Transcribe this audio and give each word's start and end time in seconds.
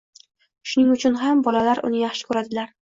Shuning 0.71 0.89
uchun 0.95 1.21
ham 1.21 1.45
bolalar 1.51 1.87
uni 1.91 2.05
yaxshi 2.07 2.31
ko‘radilar. 2.33 2.79